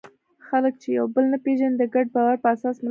خلک 0.47 0.73
چې 0.81 0.89
یو 0.97 1.05
بل 1.13 1.23
نه 1.33 1.37
پېژني، 1.43 1.75
د 1.79 1.83
ګډ 1.93 2.07
باور 2.15 2.35
په 2.43 2.47
اساس 2.53 2.63
مرسته 2.65 2.73
کوي. 2.73 2.79